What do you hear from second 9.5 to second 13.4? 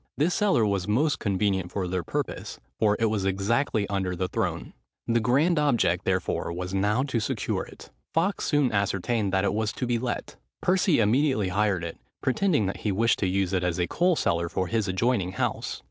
was to be let. Percy immediately hired it, pretending that he wished to